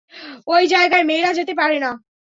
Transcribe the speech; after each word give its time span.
ওই 0.47 0.63
জায়গায় 0.67 1.03
মেয়েরা 1.03 1.31
যেতে 1.33 1.53
পারে 1.55 1.77
না। 1.79 1.91